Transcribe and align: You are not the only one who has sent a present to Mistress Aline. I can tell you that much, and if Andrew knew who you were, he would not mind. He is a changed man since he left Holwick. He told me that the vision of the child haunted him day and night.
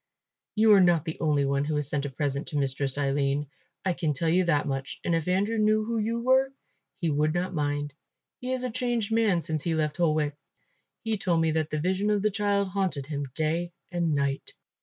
You 0.55 0.73
are 0.73 0.81
not 0.81 1.05
the 1.05 1.19
only 1.19 1.45
one 1.45 1.63
who 1.63 1.75
has 1.75 1.87
sent 1.87 2.07
a 2.07 2.09
present 2.09 2.47
to 2.47 2.57
Mistress 2.57 2.97
Aline. 2.97 3.45
I 3.85 3.93
can 3.93 4.13
tell 4.13 4.29
you 4.29 4.43
that 4.45 4.67
much, 4.67 4.99
and 5.03 5.13
if 5.13 5.27
Andrew 5.27 5.59
knew 5.59 5.85
who 5.85 5.99
you 5.99 6.19
were, 6.19 6.51
he 6.99 7.11
would 7.11 7.35
not 7.35 7.53
mind. 7.53 7.93
He 8.39 8.51
is 8.51 8.63
a 8.63 8.71
changed 8.71 9.11
man 9.13 9.41
since 9.41 9.61
he 9.61 9.75
left 9.75 9.97
Holwick. 9.97 10.33
He 11.03 11.19
told 11.19 11.39
me 11.41 11.51
that 11.51 11.69
the 11.69 11.79
vision 11.79 12.09
of 12.09 12.23
the 12.23 12.31
child 12.31 12.69
haunted 12.69 13.05
him 13.05 13.27
day 13.35 13.73
and 13.91 14.15
night. 14.15 14.53